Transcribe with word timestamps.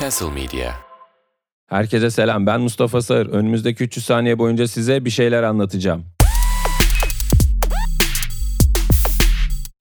Castle 0.00 0.30
Media. 0.30 0.72
Herkese 1.66 2.10
selam. 2.10 2.46
Ben 2.46 2.60
Mustafa 2.60 3.02
Sağır. 3.02 3.26
Önümüzdeki 3.26 3.84
300 3.84 4.06
saniye 4.06 4.38
boyunca 4.38 4.68
size 4.68 5.04
bir 5.04 5.10
şeyler 5.10 5.42
anlatacağım. 5.42 6.13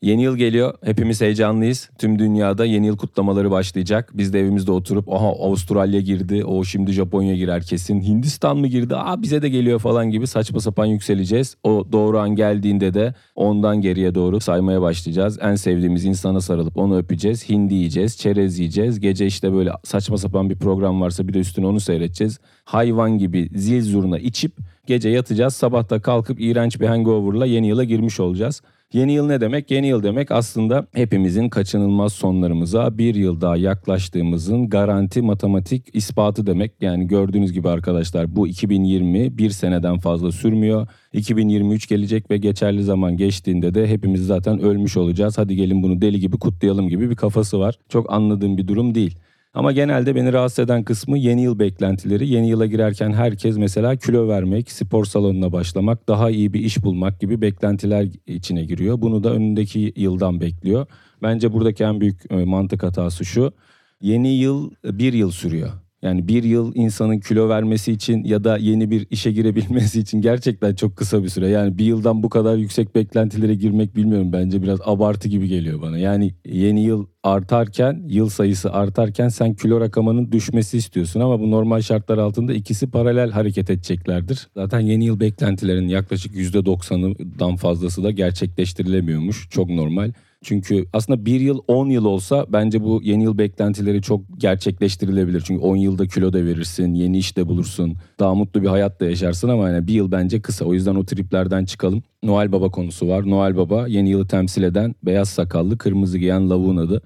Yeni 0.03 0.23
yıl 0.23 0.37
geliyor. 0.37 0.73
Hepimiz 0.83 1.21
heyecanlıyız. 1.21 1.89
Tüm 1.97 2.19
dünyada 2.19 2.65
yeni 2.65 2.85
yıl 2.85 2.97
kutlamaları 2.97 3.51
başlayacak. 3.51 4.11
Biz 4.13 4.33
de 4.33 4.39
evimizde 4.39 4.71
oturup 4.71 5.13
aha 5.13 5.27
Avustralya 5.27 5.99
girdi. 5.99 6.45
O 6.45 6.63
şimdi 6.63 6.91
Japonya 6.91 7.36
girer 7.36 7.63
kesin. 7.63 8.01
Hindistan 8.01 8.57
mı 8.57 8.68
girdi? 8.68 8.95
Aa 8.95 9.21
bize 9.21 9.41
de 9.41 9.50
geliyor 9.50 9.79
falan 9.79 10.09
gibi 10.09 10.27
saçma 10.27 10.59
sapan 10.59 10.86
yükseleceğiz. 10.86 11.55
O 11.63 11.86
doğru 11.91 12.19
an 12.19 12.29
geldiğinde 12.29 12.93
de 12.93 13.13
ondan 13.36 13.81
geriye 13.81 14.15
doğru 14.15 14.39
saymaya 14.39 14.81
başlayacağız. 14.81 15.39
En 15.41 15.55
sevdiğimiz 15.55 16.05
insana 16.05 16.41
sarılıp 16.41 16.77
onu 16.77 16.97
öpeceğiz. 16.97 17.49
Hindi 17.49 17.73
yiyeceğiz, 17.73 18.17
çerez 18.17 18.59
yiyeceğiz. 18.59 18.99
Gece 18.99 19.25
işte 19.25 19.54
böyle 19.54 19.71
saçma 19.83 20.17
sapan 20.17 20.50
bir 20.50 20.56
program 20.56 21.01
varsa 21.01 21.28
bir 21.28 21.33
de 21.33 21.39
üstüne 21.39 21.67
onu 21.67 21.79
seyredeceğiz. 21.79 22.39
Hayvan 22.65 23.17
gibi 23.17 23.50
zil 23.56 23.81
zurna 23.81 24.20
içip 24.20 24.54
gece 24.87 25.10
yatacağız. 25.10 25.55
Sabahta 25.55 26.01
kalkıp 26.01 26.42
iğrenç 26.42 26.82
bir 26.82 26.86
hangoverla 26.86 27.46
yeni 27.46 27.68
yıla 27.68 27.83
girmiş 27.83 28.19
olacağız. 28.19 28.61
Yeni 28.93 29.11
yıl 29.11 29.28
ne 29.28 29.42
demek? 29.42 29.71
Yeni 29.71 29.87
yıl 29.87 30.04
demek 30.04 30.32
aslında 30.32 30.87
hepimizin 30.93 31.50
kaçınılmaz 31.50 32.14
sonlarımıza 32.14 32.97
bir 32.97 33.16
yıl 33.16 33.42
daha 33.42 33.58
yaklaştığımızın 33.58 34.69
garanti 34.69 35.22
matematik 35.22 35.95
ispatı 35.95 36.47
demek. 36.47 36.72
Yani 36.81 37.08
gördüğünüz 37.08 37.53
gibi 37.53 37.69
arkadaşlar 37.69 38.36
bu 38.36 38.47
2020 38.47 39.38
bir 39.38 39.50
seneden 39.50 39.97
fazla 39.97 40.31
sürmüyor. 40.31 40.88
2023 41.14 41.88
gelecek 41.88 42.31
ve 42.31 42.38
geçerli 42.38 42.84
zaman 42.84 43.17
geçtiğinde 43.17 43.73
de 43.73 43.88
hepimiz 43.88 44.25
zaten 44.25 44.59
ölmüş 44.59 44.97
olacağız. 44.97 45.38
Hadi 45.38 45.56
gelin 45.56 45.84
bunu 45.84 46.02
deli 46.02 46.20
gibi 46.20 46.38
kutlayalım 46.38 46.89
gibi 46.89 47.09
bir 47.09 47.16
kafası 47.16 47.59
var. 47.59 47.75
Çok 47.89 48.14
anladığım 48.14 48.58
bir 48.58 48.67
durum 48.67 48.95
değil. 48.95 49.17
Ama 49.53 49.72
genelde 49.72 50.16
beni 50.16 50.34
rahatsız 50.34 50.66
eden 50.66 50.84
kısmı 50.84 51.17
yeni 51.17 51.44
yıl 51.44 51.59
beklentileri. 51.59 52.28
Yeni 52.30 52.50
yıla 52.50 52.66
girerken 52.66 53.12
herkes 53.14 53.58
mesela 53.58 53.95
kilo 53.95 54.28
vermek, 54.28 54.72
spor 54.72 55.06
salonuna 55.06 55.52
başlamak, 55.52 56.08
daha 56.08 56.30
iyi 56.30 56.54
bir 56.54 56.60
iş 56.60 56.84
bulmak 56.84 57.20
gibi 57.20 57.42
beklentiler 57.42 58.08
içine 58.28 58.64
giriyor. 58.64 59.02
Bunu 59.02 59.23
da 59.23 59.34
önündeki 59.34 59.94
yıldan 59.95 60.42
bekliyor. 60.42 60.86
Bence 61.22 61.54
buradaki 61.54 61.84
en 61.84 62.02
büyük 62.02 62.32
e, 62.32 62.36
mantık 62.45 62.84
hatası 62.84 63.26
şu. 63.26 63.54
Yeni 64.02 64.30
yıl 64.30 64.72
bir 64.84 65.14
yıl 65.14 65.32
sürüyor. 65.32 65.83
Yani 66.04 66.28
bir 66.28 66.44
yıl 66.44 66.72
insanın 66.76 67.20
kilo 67.20 67.50
vermesi 67.50 67.92
için 67.92 68.23
ya 68.23 68.44
da 68.44 68.58
yeni 68.58 68.92
bir 68.92 69.08
işe 69.09 69.32
girebilmesi 69.32 70.00
için 70.00 70.22
gerçekten 70.22 70.76
çok 70.76 70.98
kısa 70.98 71.23
bir 71.23 71.30
süre. 71.30 71.48
Yani 71.48 71.78
bir 71.78 71.86
yıldan 71.86 72.23
bu 72.23 72.30
kadar 72.30 72.58
yüksek 72.58 72.95
beklentilere 72.95 73.56
girmek 73.56 73.95
bilmiyorum 73.95 74.34
bence 74.34 74.64
biraz 74.64 74.80
abartı 74.86 75.30
gibi 75.30 75.48
geliyor 75.48 75.82
bana. 75.82 75.98
Yani 75.98 76.34
yeni 76.45 76.84
yıl 76.84 77.06
artarken, 77.23 78.04
yıl 78.08 78.30
sayısı 78.30 78.72
artarken 78.73 79.30
sen 79.30 79.54
kilo 79.54 79.80
rakamının 79.80 80.32
düşmesi 80.32 80.78
istiyorsun 80.78 81.20
ama 81.20 81.40
bu 81.40 81.52
normal 81.52 81.82
şartlar 81.82 82.17
altında 82.17 82.54
ikisi 82.54 82.92
paralel 82.92 83.32
hareket 83.32 83.70
edeceklerdir. 83.70 84.48
Zaten 84.54 84.80
yeni 84.80 85.06
yıl 85.06 85.20
beklentilerin 85.20 85.88
yaklaşık 85.88 86.36
%90'ından 86.36 87.58
fazlası 87.58 88.04
da 88.04 88.12
gerçekleştirilemiyormuş. 88.12 89.50
Çok 89.50 89.70
normal. 89.70 90.12
Çünkü 90.44 90.86
aslında 90.94 91.25
bir 91.25 91.39
yıl 91.39 91.59
10 91.67 91.89
yıl 91.89 92.05
olsa 92.05 92.45
bence 92.49 92.83
bu 92.83 93.02
yeni 93.03 93.23
yıl 93.23 93.38
beklentileri 93.38 94.02
çok 94.02 94.22
gerçekleştirilebilir. 94.38 95.41
Çünkü 95.41 95.63
10 95.63 95.75
yılda 95.75 96.08
kilo 96.08 96.33
da 96.33 96.45
verirsin, 96.45 96.94
yeni 96.94 97.17
iş 97.17 97.38
de 97.38 97.47
bulursun, 97.47 97.95
daha 98.19 98.36
mutlu 98.36 98.61
bir 98.61 98.67
hayat 98.67 98.99
da 98.99 99.05
yaşarsın 99.05 99.49
ama 99.49 99.69
yani 99.69 99.88
bir 99.88 99.94
yıl 99.94 100.11
bence 100.11 100.41
kısa. 100.41 100.66
O 100.66 100.73
yüzden 100.73 100.95
o 100.95 101.05
triplerden 101.05 101.66
çıkalım. 101.66 102.03
Noel 102.23 102.52
Baba 102.52 102.69
konusu 102.69 103.08
var. 103.08 103.30
Noel 103.30 103.58
Baba 103.58 103.88
yeni 103.88 104.09
yılı 104.09 104.27
temsil 104.27 104.64
eden 104.64 104.95
beyaz 105.03 105.30
sakallı, 105.30 105.77
kırmızı 105.77 106.17
giyen 106.17 106.49
lavuğun 106.49 106.77
adı. 106.77 107.02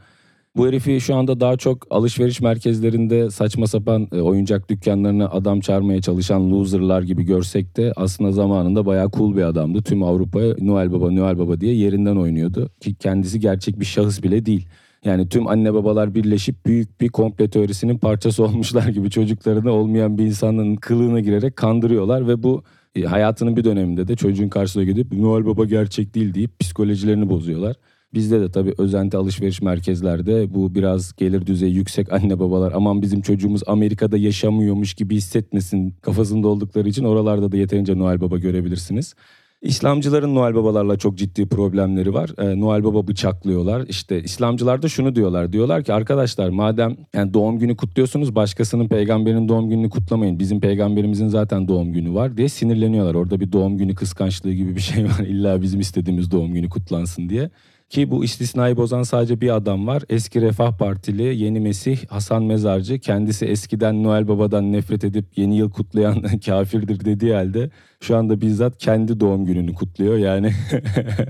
Bu 0.58 0.68
herifi 0.68 1.02
şu 1.02 1.16
anda 1.16 1.40
daha 1.40 1.58
çok 1.58 1.88
alışveriş 1.90 2.42
merkezlerinde 2.42 3.30
saçma 3.30 3.68
sapan 3.68 4.08
e, 4.12 4.22
oyuncak 4.22 4.70
dükkanlarına 4.70 5.30
adam 5.30 5.60
çağırmaya 5.60 6.02
çalışan 6.02 6.52
loserlar 6.52 7.02
gibi 7.02 7.24
görsek 7.24 7.78
de 7.78 7.94
aslında 7.96 8.32
zamanında 8.32 8.86
bayağı 8.86 9.12
cool 9.12 9.38
bir 9.38 9.42
adamdı. 9.42 9.82
Tüm 9.82 10.04
Avrupa'ya 10.04 10.56
Noel 10.62 10.92
Baba 10.92 11.12
Noel 11.12 11.40
Baba 11.40 11.62
diye 11.62 11.76
yerinden 11.76 12.16
oynuyordu 12.16 12.70
ki 12.82 12.96
kendisi 12.96 13.40
gerçek 13.40 13.80
bir 13.80 13.86
şahıs 13.86 14.24
bile 14.24 14.46
değil. 14.46 14.68
Yani 15.06 15.30
tüm 15.30 15.48
anne 15.48 15.74
babalar 15.74 16.16
birleşip 16.16 16.66
büyük 16.66 17.02
bir 17.02 17.10
komple 17.10 17.50
teorisinin 17.50 17.98
parçası 17.98 18.44
olmuşlar 18.46 18.88
gibi 18.88 19.10
çocuklarına 19.10 19.72
olmayan 19.72 20.18
bir 20.18 20.26
insanın 20.26 20.76
kılığına 20.76 21.20
girerek 21.20 21.56
kandırıyorlar 21.56 22.28
ve 22.28 22.44
bu 22.44 22.64
e, 22.96 23.02
hayatının 23.02 23.56
bir 23.56 23.64
döneminde 23.64 24.08
de 24.08 24.16
çocuğun 24.16 24.50
karşısına 24.50 24.84
gidip 24.84 25.14
Noel 25.14 25.46
Baba 25.46 25.66
gerçek 25.66 26.16
değil 26.16 26.34
deyip 26.34 26.60
psikolojilerini 26.60 27.30
bozuyorlar. 27.30 27.76
Bizde 28.14 28.42
de 28.42 28.52
tabii 28.52 28.74
özenti 28.78 29.18
alışveriş 29.18 29.62
merkezlerde 29.62 30.54
bu 30.54 30.76
biraz 30.76 31.16
gelir 31.16 31.46
düzeyi 31.46 31.76
yüksek 31.76 32.14
anne 32.14 32.40
babalar 32.40 32.72
aman 32.76 33.02
bizim 33.02 33.22
çocuğumuz 33.22 33.62
Amerika'da 33.68 34.18
yaşamıyormuş 34.18 34.94
gibi 34.94 35.16
hissetmesin 35.16 35.96
kafasında 36.02 36.48
oldukları 36.48 36.90
için 36.90 37.04
oralarda 37.04 37.52
da 37.52 37.58
yeterince 37.58 37.98
Noel 37.98 38.22
Baba 38.22 38.38
görebilirsiniz. 38.38 39.14
İslamcıların 39.62 40.36
Noel 40.36 40.56
Babalarla 40.56 40.98
çok 40.98 41.18
ciddi 41.18 41.48
problemleri 41.48 42.14
var. 42.14 42.30
Ee, 42.38 42.60
Noel 42.60 42.84
Baba 42.84 43.08
bıçaklıyorlar. 43.08 43.86
İşte 43.88 44.24
İslamcılar 44.24 44.82
da 44.82 44.88
şunu 44.88 45.16
diyorlar. 45.16 45.54
Diyorlar 45.54 45.84
ki 45.84 45.94
arkadaşlar 45.94 46.50
madem 46.50 46.98
yani 47.14 47.34
doğum 47.34 47.60
günü 47.60 47.76
kutluyorsunuz 47.76 48.36
başkasının 48.36 48.88
peygamberinin 48.88 49.48
doğum 49.48 49.70
gününü 49.70 49.90
kutlamayın. 49.90 50.40
Bizim 50.40 50.60
peygamberimizin 50.60 51.28
zaten 51.28 51.68
doğum 51.68 51.94
günü 51.94 52.14
var 52.14 52.38
diye 52.38 52.50
sinirleniyorlar. 52.50 53.16
Orada 53.16 53.40
bir 53.40 53.52
doğum 53.52 53.78
günü 53.78 53.96
kıskançlığı 53.96 54.54
gibi 54.54 54.76
bir 54.76 54.82
şey 54.82 55.06
var. 55.06 55.20
İlla 55.28 55.62
bizim 55.62 55.80
istediğimiz 55.80 56.32
doğum 56.32 56.54
günü 56.54 56.70
kutlansın 56.70 57.30
diye. 57.30 57.50
Ki 57.90 58.12
bu 58.12 58.24
istisnayı 58.24 58.78
bozan 58.78 59.04
sadece 59.04 59.42
bir 59.42 59.56
adam 59.56 59.88
var. 59.88 60.04
Eski 60.10 60.42
Refah 60.42 60.78
Partili 60.78 61.24
Yeni 61.44 61.60
Mesih 61.60 62.06
Hasan 62.08 62.44
Mezarcı. 62.44 63.00
Kendisi 63.00 63.46
eskiden 63.46 64.04
Noel 64.04 64.28
Baba'dan 64.28 64.72
nefret 64.74 65.04
edip 65.04 65.26
yeni 65.38 65.58
yıl 65.58 65.72
kutlayan 65.72 66.22
kafirdir 66.46 67.06
dediği 67.06 67.34
halde 67.34 67.70
şu 68.02 68.18
anda 68.18 68.42
bizzat 68.42 68.78
kendi 68.78 69.20
doğum 69.20 69.46
gününü 69.46 69.74
kutluyor. 69.74 70.18
Yani 70.18 70.52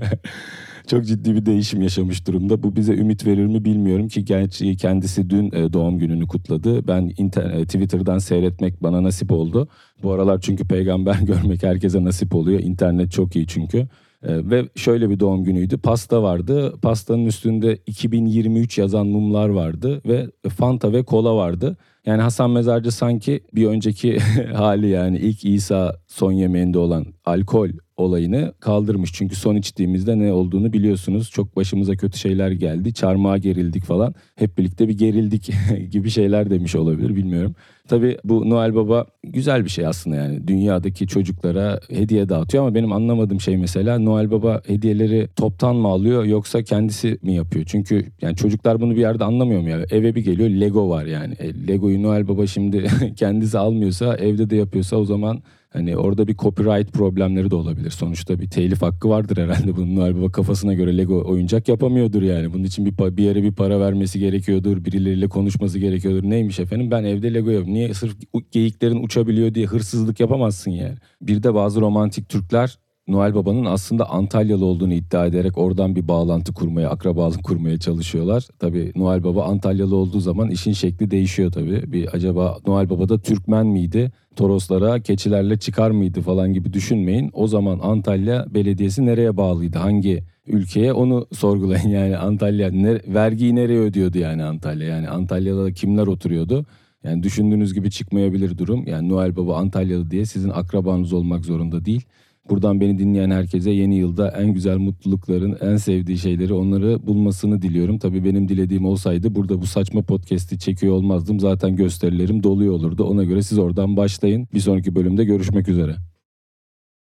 çok 0.86 1.06
ciddi 1.06 1.34
bir 1.34 1.46
değişim 1.46 1.82
yaşamış 1.82 2.26
durumda. 2.26 2.62
Bu 2.62 2.76
bize 2.76 2.94
ümit 2.94 3.26
verir 3.26 3.46
mi 3.46 3.64
bilmiyorum 3.64 4.08
ki 4.08 4.24
gerçi 4.24 4.76
kendisi 4.76 5.30
dün 5.30 5.50
e, 5.52 5.72
doğum 5.72 5.98
gününü 5.98 6.26
kutladı. 6.26 6.88
Ben 6.88 7.08
e, 7.18 7.64
Twitter'dan 7.64 8.18
seyretmek 8.18 8.82
bana 8.82 9.02
nasip 9.02 9.32
oldu. 9.32 9.68
Bu 10.02 10.12
aralar 10.12 10.40
çünkü 10.40 10.64
peygamber 10.68 11.20
görmek 11.22 11.62
herkese 11.62 12.04
nasip 12.04 12.34
oluyor. 12.34 12.60
İnternet 12.60 13.12
çok 13.12 13.36
iyi 13.36 13.46
çünkü. 13.46 13.88
Ee, 14.22 14.50
ve 14.50 14.68
şöyle 14.76 15.10
bir 15.10 15.20
doğum 15.20 15.44
günüydü. 15.44 15.78
Pasta 15.78 16.22
vardı. 16.22 16.74
Pastanın 16.82 17.26
üstünde 17.26 17.78
2023 17.86 18.78
yazan 18.78 19.06
mumlar 19.06 19.48
vardı 19.48 20.02
ve 20.06 20.26
Fanta 20.48 20.92
ve 20.92 21.04
kola 21.04 21.36
vardı. 21.36 21.76
Yani 22.08 22.22
Hasan 22.22 22.50
Mezarcı 22.50 22.92
sanki 22.92 23.40
bir 23.54 23.66
önceki 23.66 24.18
hali 24.54 24.88
yani 24.88 25.18
ilk 25.18 25.44
İsa 25.44 25.96
son 26.06 26.32
yemeğinde 26.32 26.78
olan 26.78 27.06
alkol 27.24 27.68
olayını 27.98 28.52
kaldırmış. 28.60 29.12
Çünkü 29.12 29.36
son 29.36 29.56
içtiğimizde 29.56 30.18
ne 30.18 30.32
olduğunu 30.32 30.72
biliyorsunuz. 30.72 31.30
Çok 31.30 31.56
başımıza 31.56 31.96
kötü 31.96 32.18
şeyler 32.18 32.50
geldi. 32.50 32.94
Çarmıha 32.94 33.38
gerildik 33.38 33.84
falan. 33.84 34.14
Hep 34.34 34.58
birlikte 34.58 34.88
bir 34.88 34.98
gerildik 34.98 35.50
gibi 35.90 36.10
şeyler 36.10 36.50
demiş 36.50 36.76
olabilir 36.76 37.16
bilmiyorum. 37.16 37.54
Tabii 37.88 38.18
bu 38.24 38.50
Noel 38.50 38.74
Baba 38.74 39.06
güzel 39.22 39.64
bir 39.64 39.70
şey 39.70 39.86
aslında 39.86 40.16
yani. 40.16 40.48
Dünyadaki 40.48 41.06
çocuklara 41.06 41.80
hediye 41.88 42.28
dağıtıyor 42.28 42.64
ama 42.64 42.74
benim 42.74 42.92
anlamadığım 42.92 43.40
şey 43.40 43.56
mesela 43.56 43.98
Noel 43.98 44.30
Baba 44.30 44.62
hediyeleri 44.66 45.28
toptan 45.36 45.76
mı 45.76 45.88
alıyor 45.88 46.24
yoksa 46.24 46.62
kendisi 46.62 47.18
mi 47.22 47.34
yapıyor? 47.34 47.64
Çünkü 47.68 48.06
yani 48.22 48.36
çocuklar 48.36 48.80
bunu 48.80 48.90
bir 48.96 49.00
yerde 49.00 49.24
anlamıyor 49.24 49.60
mu 49.60 49.68
ya? 49.68 49.78
Eve 49.90 50.14
bir 50.14 50.24
geliyor 50.24 50.50
Lego 50.50 50.88
var 50.88 51.04
yani. 51.04 51.34
E, 51.38 51.68
Lego'yu 51.68 51.97
Noel 52.02 52.28
Baba 52.28 52.46
şimdi 52.46 52.86
kendisi 53.16 53.58
almıyorsa 53.58 54.16
evde 54.16 54.50
de 54.50 54.56
yapıyorsa 54.56 54.96
o 54.96 55.04
zaman 55.04 55.42
Hani 55.72 55.96
orada 55.96 56.28
bir 56.28 56.36
copyright 56.36 56.92
problemleri 56.92 57.50
de 57.50 57.54
olabilir. 57.54 57.90
Sonuçta 57.90 58.40
bir 58.40 58.50
telif 58.50 58.82
hakkı 58.82 59.08
vardır 59.08 59.36
herhalde 59.36 59.76
bunun 59.76 59.96
Noel 59.96 60.16
Baba 60.16 60.32
kafasına 60.32 60.74
göre 60.74 60.98
Lego 60.98 61.22
oyuncak 61.26 61.68
yapamıyordur 61.68 62.22
yani. 62.22 62.52
Bunun 62.52 62.64
için 62.64 62.86
bir, 62.86 63.16
bir 63.16 63.22
yere 63.22 63.42
bir 63.42 63.52
para 63.52 63.80
vermesi 63.80 64.18
gerekiyordur. 64.18 64.84
Birileriyle 64.84 65.28
konuşması 65.28 65.78
gerekiyordur. 65.78 66.30
Neymiş 66.30 66.60
efendim 66.60 66.90
ben 66.90 67.04
evde 67.04 67.34
Lego 67.34 67.50
yapıyorum. 67.50 67.74
Niye 67.74 67.94
sırf 67.94 68.16
geyiklerin 68.52 69.04
uçabiliyor 69.04 69.54
diye 69.54 69.66
hırsızlık 69.66 70.20
yapamazsın 70.20 70.70
yani. 70.70 70.96
Bir 71.22 71.42
de 71.42 71.54
bazı 71.54 71.80
romantik 71.80 72.28
Türkler 72.28 72.78
Noel 73.08 73.34
Baba'nın 73.34 73.64
aslında 73.64 74.10
Antalyalı 74.10 74.64
olduğunu 74.64 74.92
iddia 74.92 75.26
ederek 75.26 75.58
oradan 75.58 75.96
bir 75.96 76.08
bağlantı 76.08 76.54
kurmaya, 76.54 76.90
akrabalık 76.90 77.44
kurmaya 77.44 77.78
çalışıyorlar. 77.78 78.48
Tabii 78.58 78.92
Noel 78.96 79.24
Baba 79.24 79.44
Antalyalı 79.44 79.96
olduğu 79.96 80.20
zaman 80.20 80.50
işin 80.50 80.72
şekli 80.72 81.10
değişiyor 81.10 81.52
tabii. 81.52 81.92
Bir 81.92 82.14
acaba 82.14 82.58
Noel 82.66 82.90
Baba 82.90 83.08
da 83.08 83.18
Türkmen 83.18 83.66
miydi? 83.66 84.12
Toroslara 84.36 85.00
keçilerle 85.00 85.58
çıkar 85.58 85.90
mıydı 85.90 86.20
falan 86.20 86.52
gibi 86.52 86.72
düşünmeyin. 86.72 87.30
O 87.32 87.46
zaman 87.46 87.78
Antalya 87.82 88.46
Belediyesi 88.54 89.06
nereye 89.06 89.36
bağlıydı? 89.36 89.78
Hangi 89.78 90.24
ülkeye 90.46 90.92
onu 90.92 91.26
sorgulayın 91.32 91.88
yani 91.98 92.16
Antalya 92.16 92.70
ne, 92.70 93.00
vergiyi 93.06 93.54
nereye 93.54 93.80
ödüyordu 93.80 94.18
yani 94.18 94.44
Antalya? 94.44 94.88
Yani 94.88 95.08
Antalya'da 95.08 95.72
kimler 95.72 96.06
oturuyordu? 96.06 96.66
Yani 97.04 97.22
düşündüğünüz 97.22 97.74
gibi 97.74 97.90
çıkmayabilir 97.90 98.58
durum. 98.58 98.86
Yani 98.86 99.08
Noel 99.08 99.36
Baba 99.36 99.56
Antalyalı 99.56 100.10
diye 100.10 100.26
sizin 100.26 100.50
akrabanız 100.50 101.12
olmak 101.12 101.44
zorunda 101.44 101.84
değil 101.84 102.04
Buradan 102.50 102.80
beni 102.80 102.98
dinleyen 102.98 103.30
herkese 103.30 103.70
yeni 103.70 103.96
yılda 103.96 104.28
en 104.28 104.52
güzel 104.54 104.78
mutlulukların, 104.78 105.56
en 105.60 105.76
sevdiği 105.76 106.18
şeyleri 106.18 106.54
onları 106.54 107.06
bulmasını 107.06 107.62
diliyorum. 107.62 107.98
Tabii 107.98 108.24
benim 108.24 108.48
dilediğim 108.48 108.84
olsaydı 108.84 109.34
burada 109.34 109.60
bu 109.60 109.66
saçma 109.66 110.02
podcast'i 110.02 110.58
çekiyor 110.58 110.94
olmazdım. 110.94 111.40
Zaten 111.40 111.76
gösterilerim 111.76 112.42
doluyor 112.42 112.72
olurdu. 112.72 113.04
Ona 113.04 113.24
göre 113.24 113.42
siz 113.42 113.58
oradan 113.58 113.96
başlayın. 113.96 114.48
Bir 114.54 114.60
sonraki 114.60 114.94
bölümde 114.94 115.24
görüşmek 115.24 115.68
üzere. 115.68 115.96